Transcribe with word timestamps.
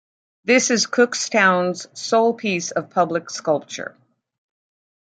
This 0.45 0.71
is 0.71 0.87
Cookstown's 0.87 1.85
sole 1.93 2.33
piece 2.33 2.71
of 2.71 2.89
public 2.89 3.29
sculpture. 3.29 3.95